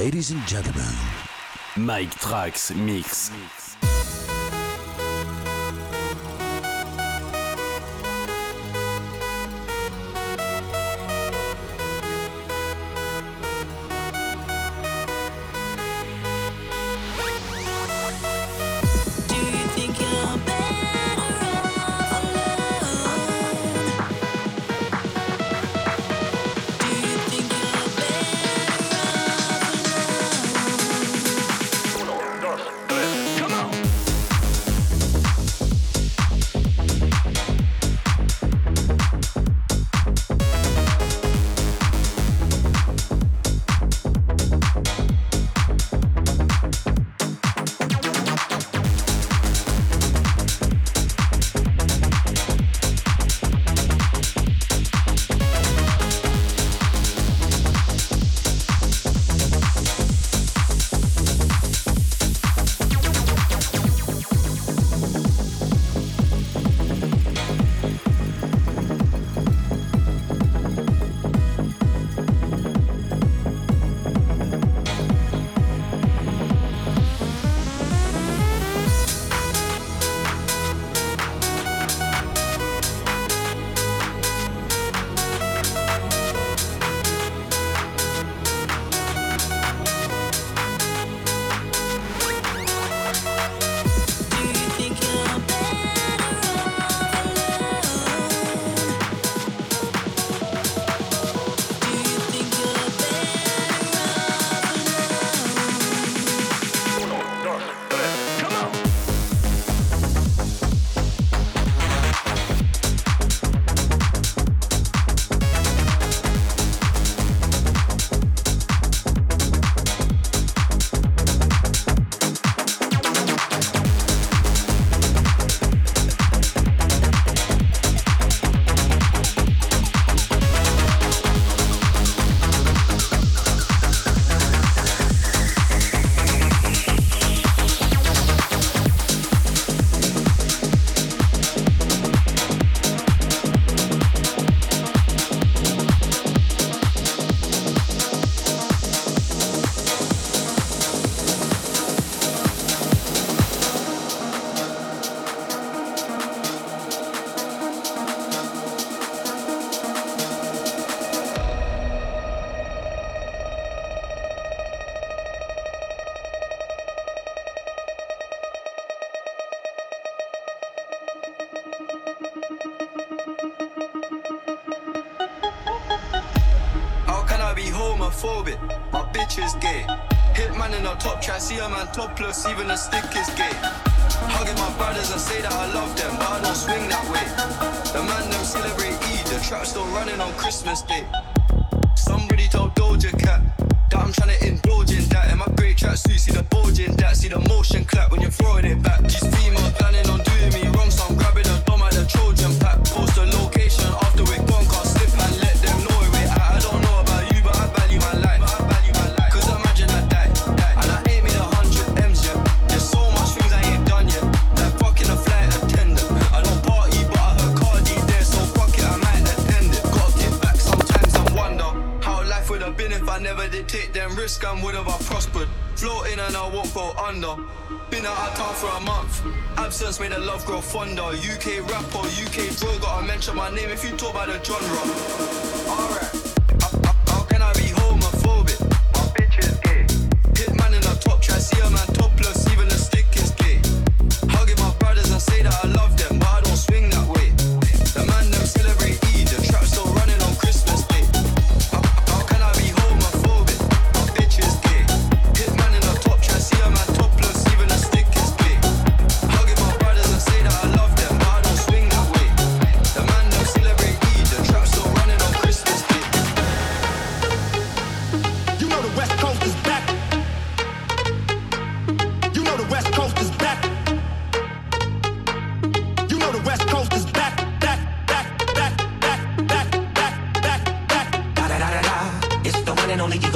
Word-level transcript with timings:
Ladies 0.00 0.30
and 0.30 0.46
gentlemen, 0.46 0.94
Mike 1.76 2.14
Trax 2.14 2.74
Mix. 2.74 3.30
mix. 3.30 3.69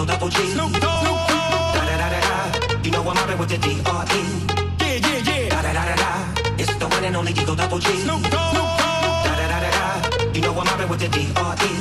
Lethal 0.05 0.19
Double 0.19 0.29
G. 0.29 0.53
Snoop 0.53 0.73
Dogg. 0.81 1.29
Da 1.75 1.83
da 1.89 1.97
da 1.97 2.09
da 2.13 2.21
da. 2.21 2.37
You 2.85 2.91
know 2.91 3.01
I'm 3.09 3.15
mobbing 3.15 3.39
with 3.39 3.49
the 3.49 3.59
D 3.59 3.81
R 3.87 4.05
E. 4.05 4.23
Yeah 4.81 5.01
yeah 5.01 5.29
yeah. 5.29 5.49
Da 5.49 5.63
da 5.63 5.73
da 5.73 5.85
da 5.89 5.97
da. 5.97 6.11
It's 6.59 6.75
the 6.77 6.87
one 6.87 7.05
and 7.05 7.17
only 7.17 7.33
Eagle 7.33 7.57
Double 7.57 7.79
G. 7.79 7.89
Snoop 8.05 8.23
Dogg. 8.29 8.55
Da 8.55 9.33
da 9.41 9.47
da 9.49 9.59
da 9.65 9.71
da. 9.79 10.35
You 10.35 10.43
know 10.43 10.53
I'm 10.61 10.67
mobbing 10.67 10.89
with 10.89 11.01
the 11.01 11.09
D 11.09 11.33
R 11.37 11.57
E. 11.57 11.73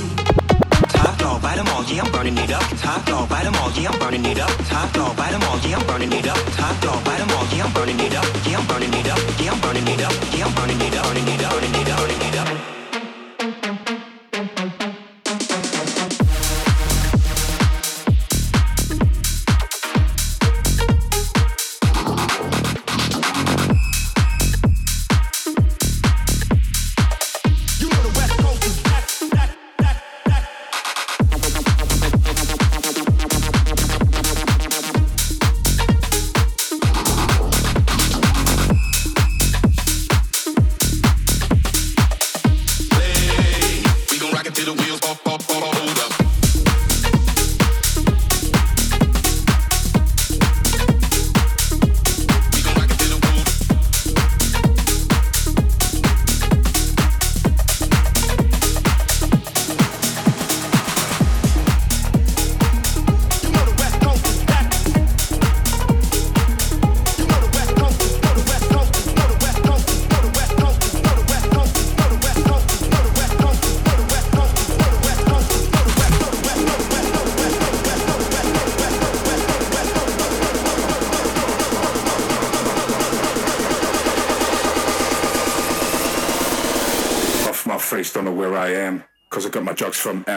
Top 0.94 1.18
dog 1.18 1.42
by 1.42 1.56
them 1.56 1.68
all, 1.68 1.84
yeah, 1.84 2.04
I'm 2.04 2.12
burning 2.12 2.38
it 2.38 2.52
up. 2.52 2.64
Top 2.80 3.06
dog 3.06 3.28
by 3.30 3.44
them 3.44 3.56
all, 3.56 3.72
yeah, 3.72 3.90
I'm 3.92 4.00
burning 4.00 4.25
it 4.25 4.40
up. 4.40 4.52
Top 4.72 4.94
dog 4.94 5.18
by 5.18 5.30
them 5.31 5.44
all, 5.44 5.60
yeah, 5.60 5.78
I'm 5.78 5.86
burning 5.86 6.14
it 6.14 6.28
up. 6.28 6.40
Top 6.56 6.80
dog 6.81 7.04
by 7.04 7.18
them 7.18 7.30
all, 7.31 7.46
yeah, 7.52 7.66
I'm 7.66 7.74
burning 7.74 8.00
it 8.00 8.16
up. 8.16 8.25
Yeah, 8.48 8.60
I'm 8.60 8.68
burning 8.68 8.94
it 8.94 9.08
up. 9.12 9.20
Yeah, 9.40 9.52
I'm 9.52 9.60
burning 9.60 9.88
it 9.88 10.02
up. 10.02 10.14
Yeah, 10.31 10.46
I'm 10.46 10.56
burning 10.56 10.80
it 10.80 10.96
up. 10.96 11.04
Burning 11.04 11.28
it 11.28 11.30
up. 11.30 11.33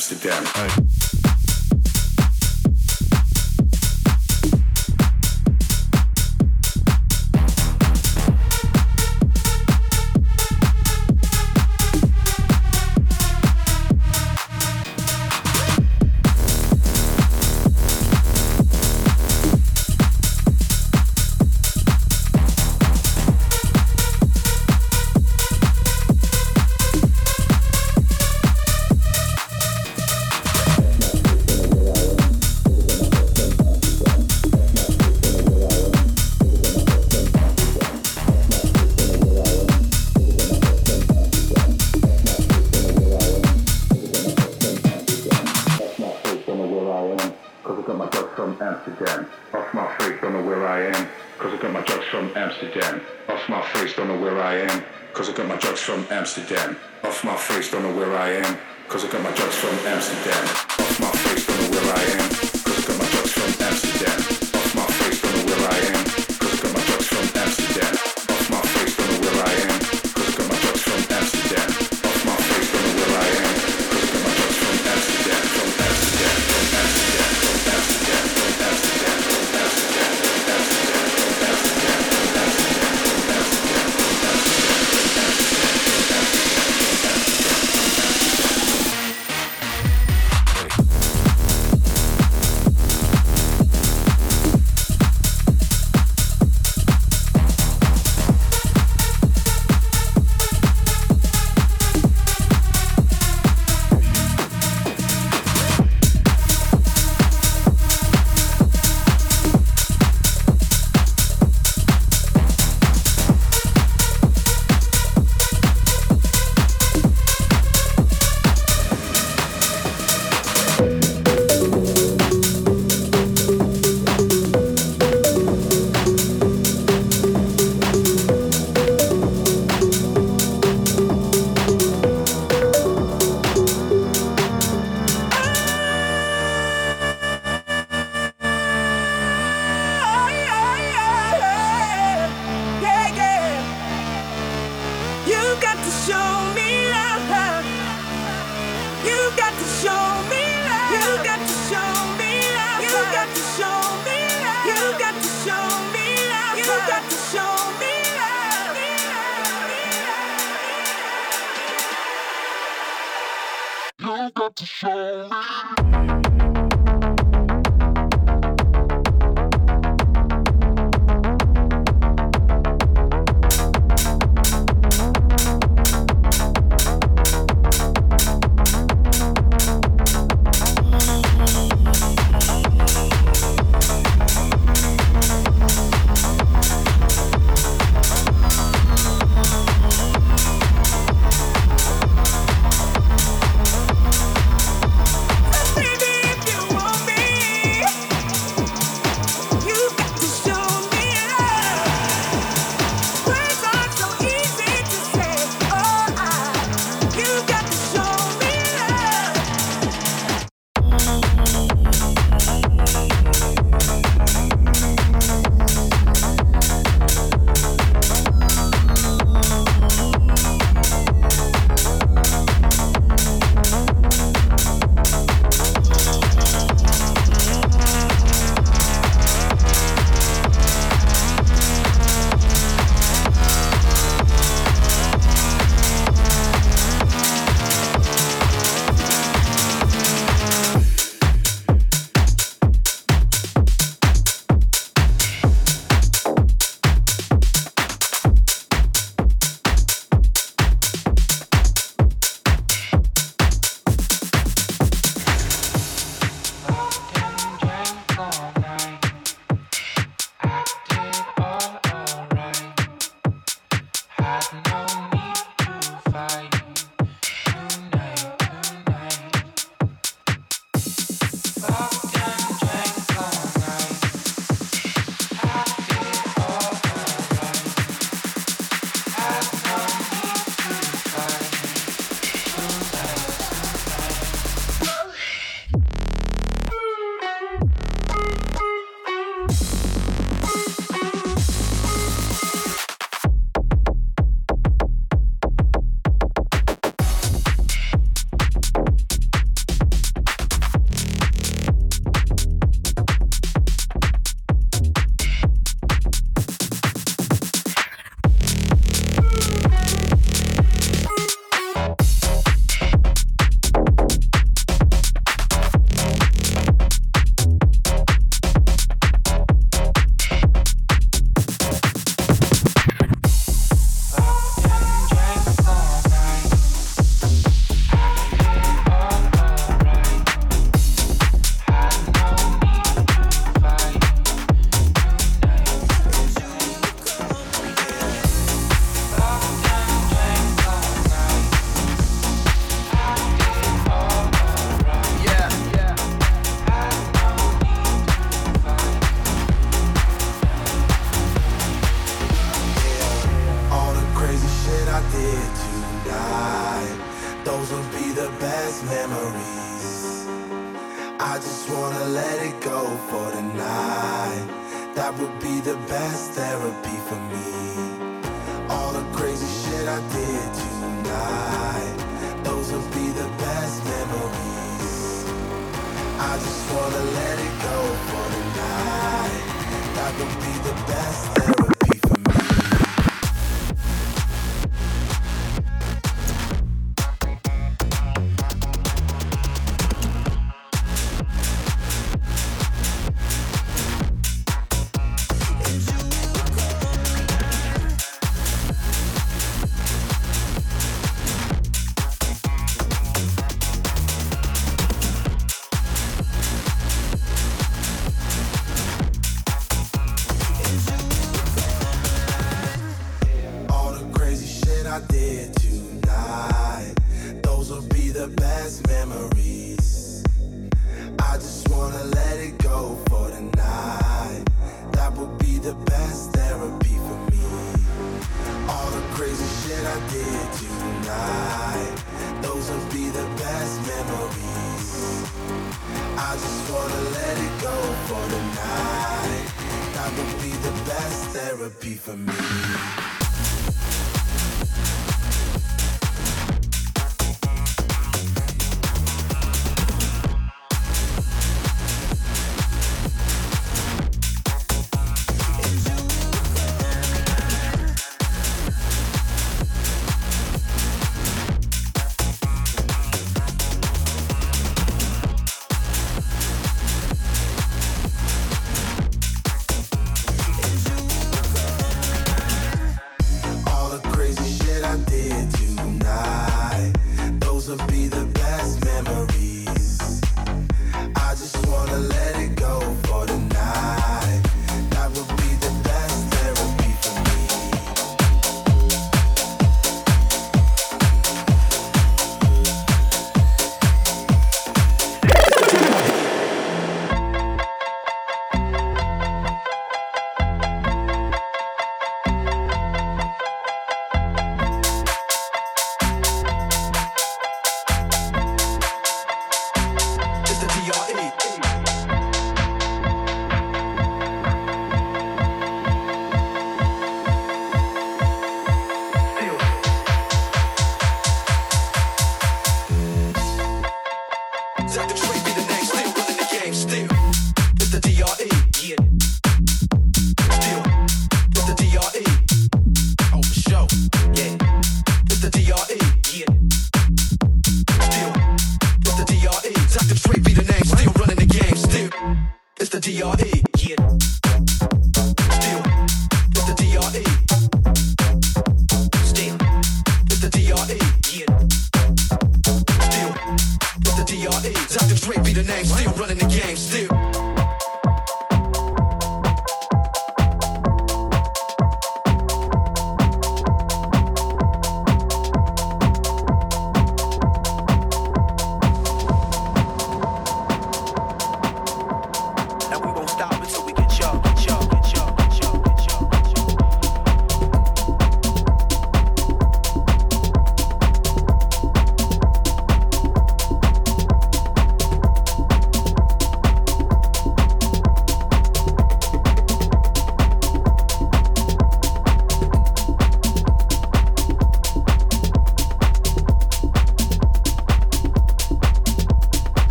Amsterdam. 0.00 0.49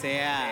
Sea. 0.00 0.47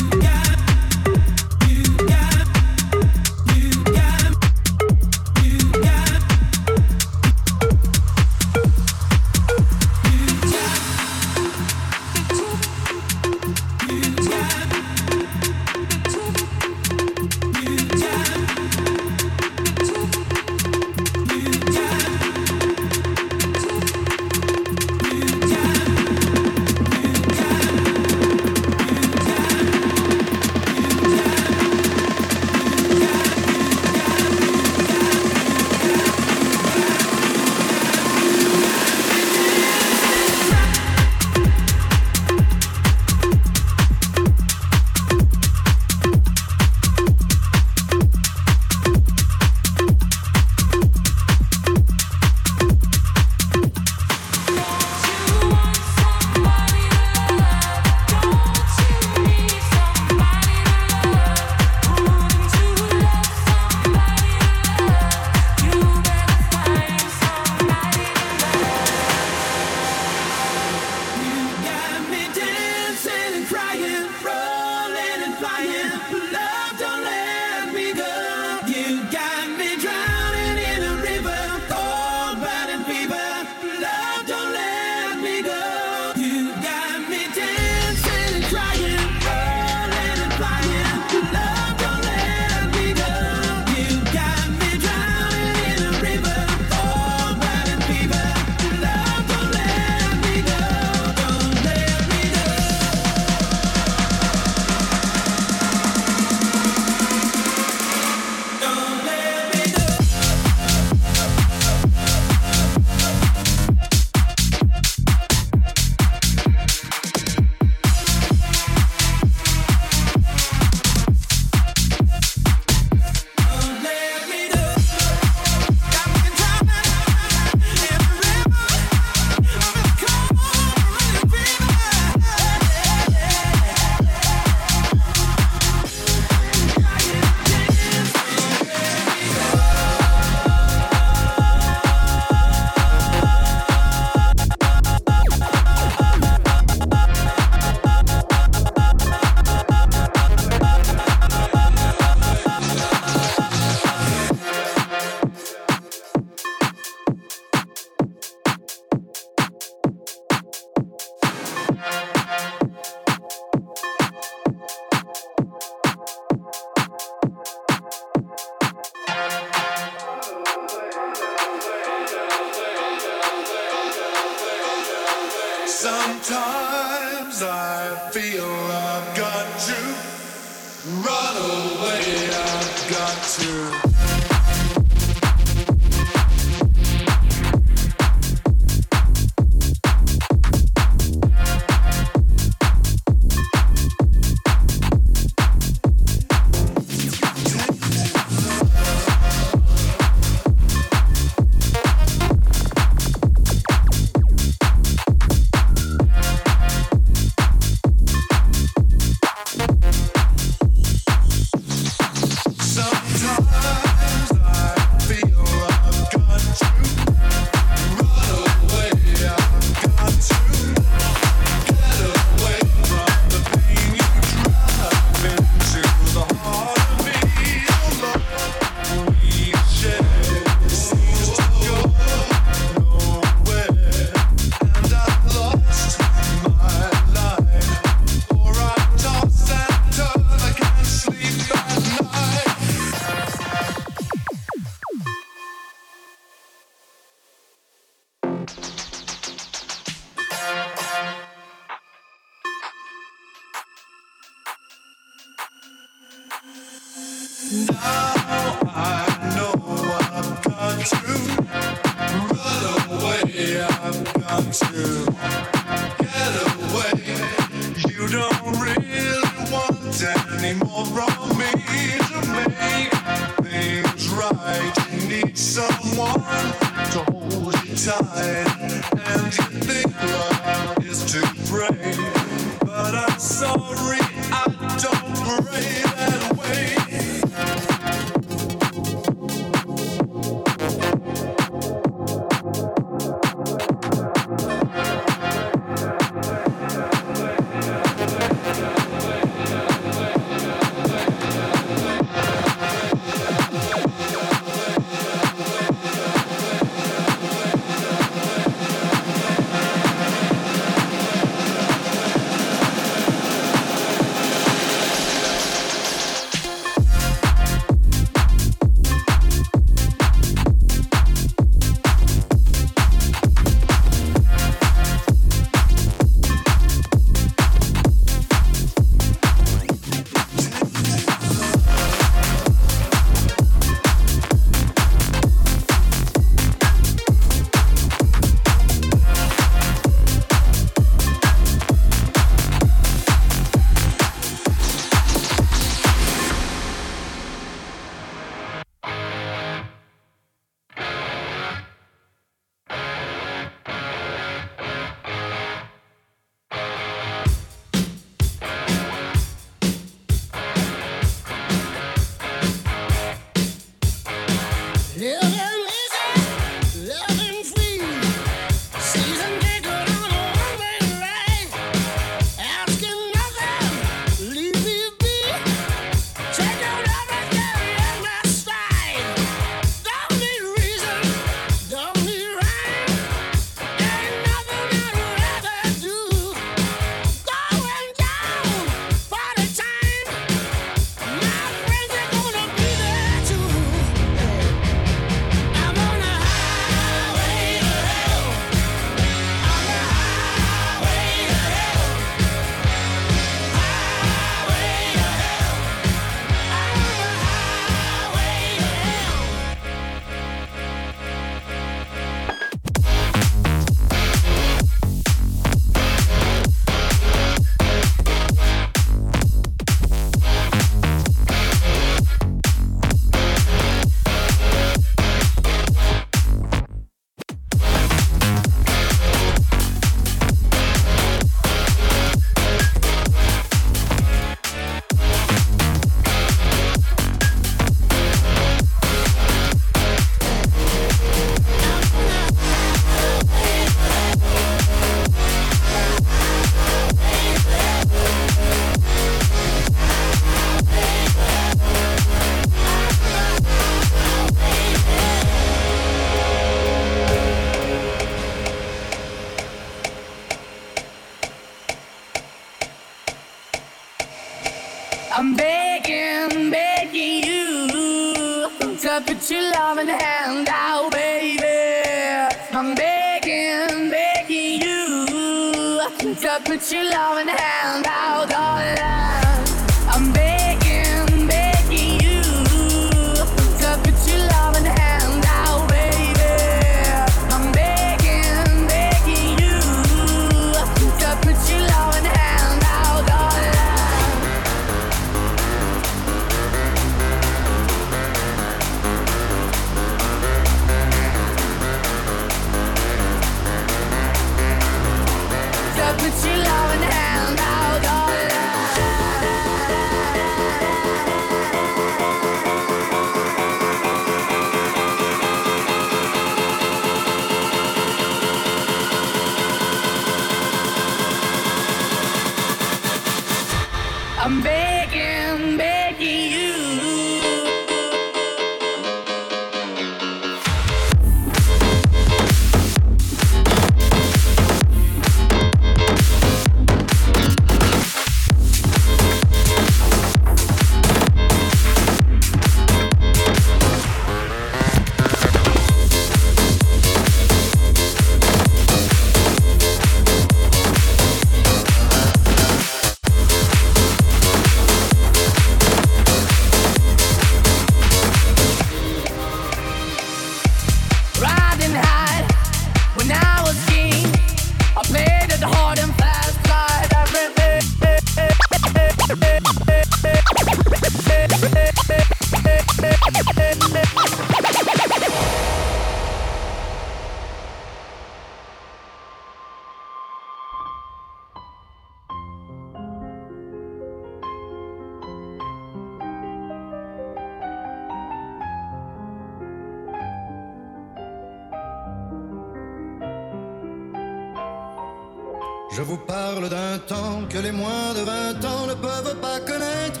que 597.32 597.38
les 597.38 597.52
moins 597.52 597.94
de 597.94 598.00
20 598.00 598.44
ans 598.44 598.66
ne 598.66 598.74
peuvent 598.74 599.16
pas 599.20 599.40
connaître. 599.40 600.00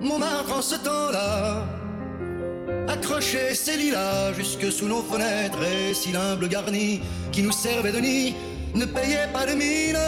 mon 0.00 0.18
Montmartre 0.18 0.58
en 0.58 0.62
ce 0.62 0.76
temps-là, 0.76 1.64
accrochait 2.86 3.54
ses 3.54 3.76
lilas 3.76 4.32
jusque 4.34 4.70
sous 4.70 4.86
nos 4.86 5.02
fenêtres 5.02 5.58
et 5.64 5.94
si 5.94 6.12
l'humble 6.12 6.48
garni 6.48 7.00
qui 7.32 7.42
nous 7.42 7.50
servait 7.50 7.90
de 7.90 7.98
nid 7.98 8.36
ne 8.74 8.84
payait 8.84 9.28
pas 9.32 9.46
de 9.46 9.54
mine. 9.54 9.98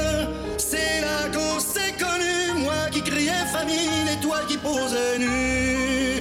C'est 0.59 1.01
là 1.01 1.29
qu'on 1.35 1.59
s'est 1.59 1.95
connu, 1.99 2.63
moi 2.63 2.89
qui 2.93 3.03
criais 3.03 3.45
famine 3.53 4.07
et 4.13 4.21
toi 4.23 4.39
qui 4.49 4.59
posais 4.59 5.19
nu. 5.19 6.21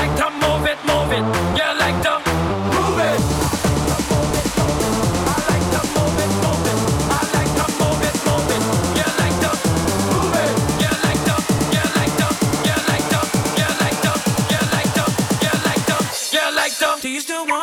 like 17.21 17.27
to. 17.27 17.33
Do 17.33 17.37
you 17.37 17.45
still 17.45 17.45
want 17.45 17.60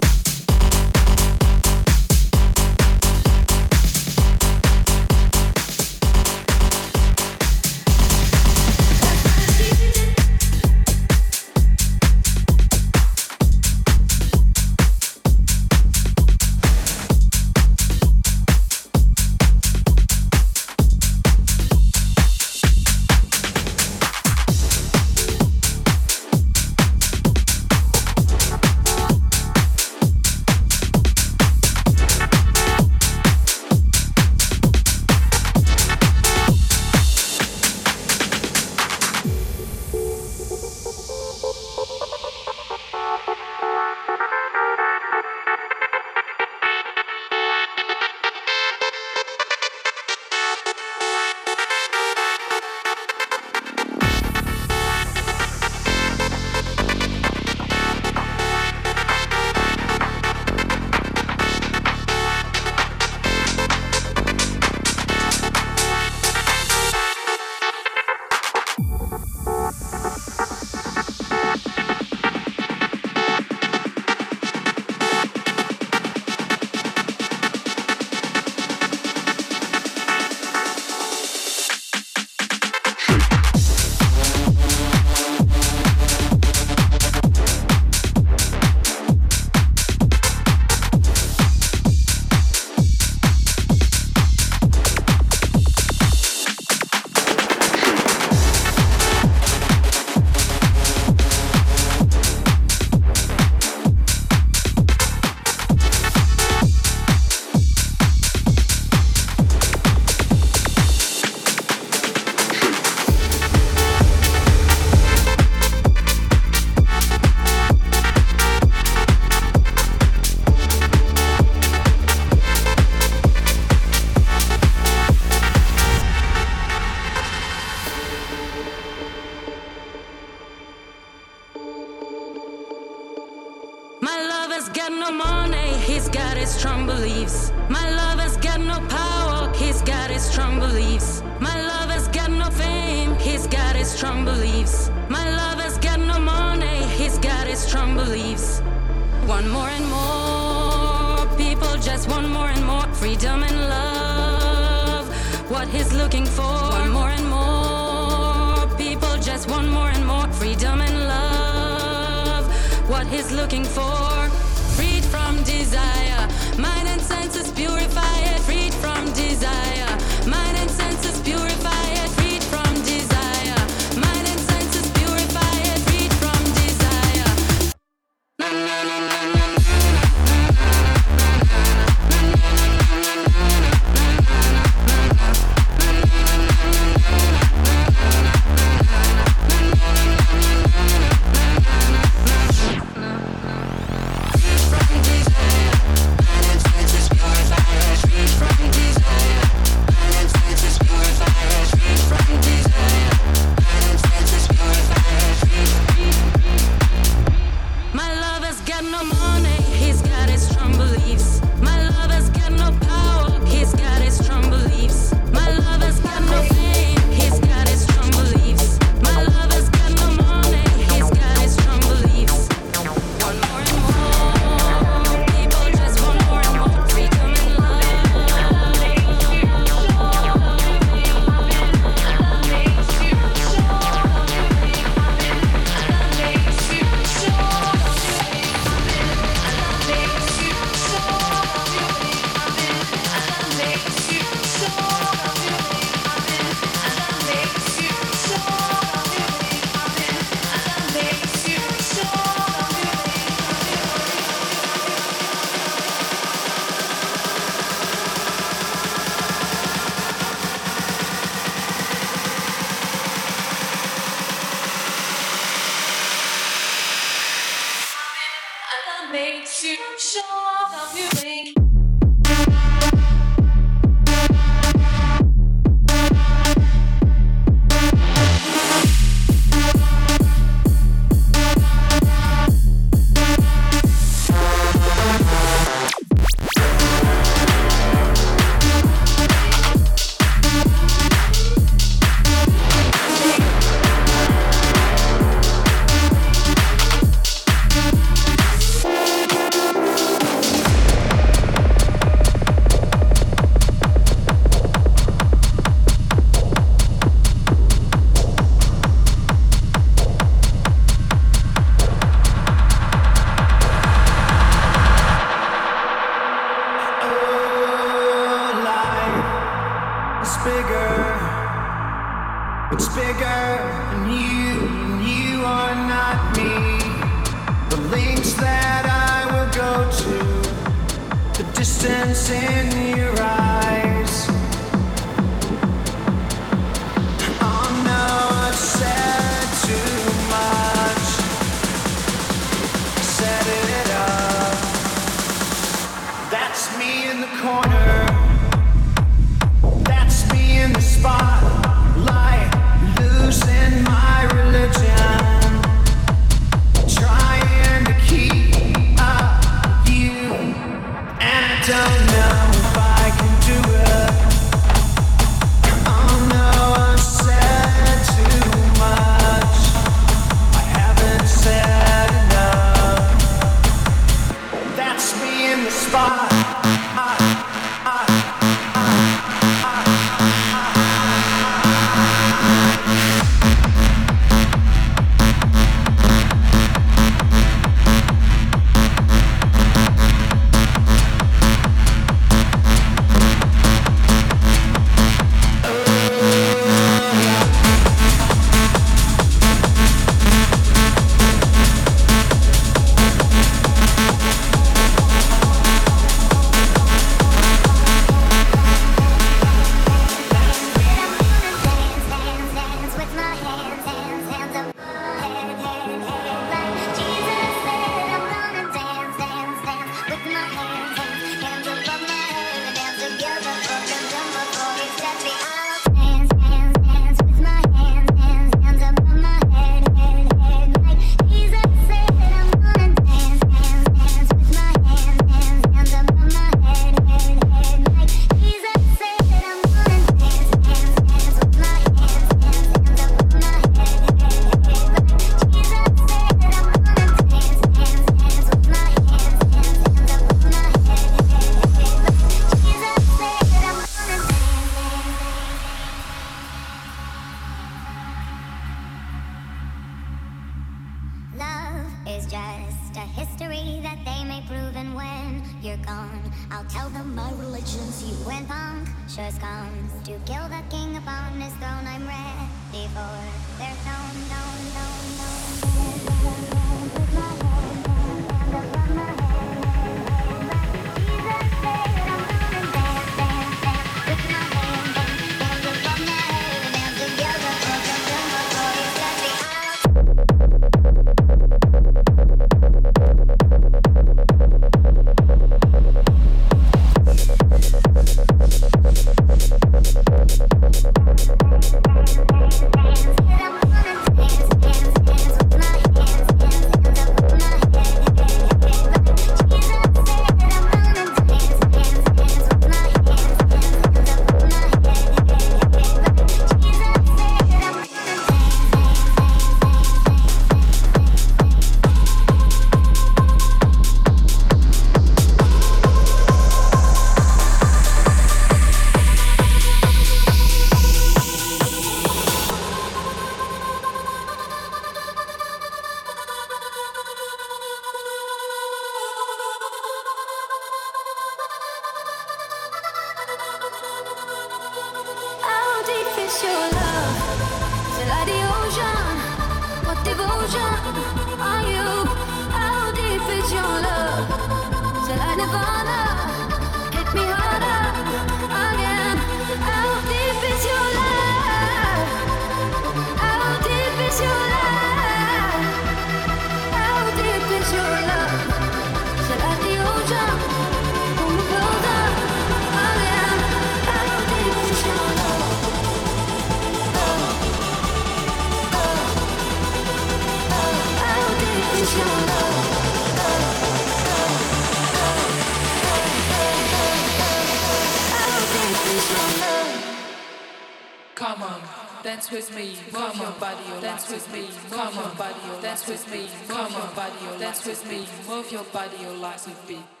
dance 592.11 592.29
with 592.29 592.53
me, 592.53 592.75
come 592.91 593.21
on, 593.21 593.39
body, 593.39 593.63
dance 593.79 594.11
with 594.11 594.33
me, 594.33 594.49
come 594.69 594.97
on, 594.97 595.15
body, 595.15 595.61
dance 595.61 595.87
with 595.87 596.11
me, 596.11 596.27
come 596.45 596.75
on, 596.75 596.93
body, 596.93 597.39
dance 597.39 597.65
with 597.65 597.89
me, 597.89 598.05
move 598.27 598.51
your 598.51 598.65
body, 598.65 598.97
your 599.01 599.15
life 599.15 599.47
with 599.47 599.69
me. 599.69 600.00